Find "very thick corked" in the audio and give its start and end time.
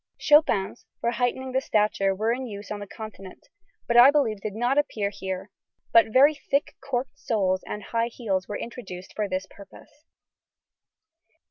6.11-7.19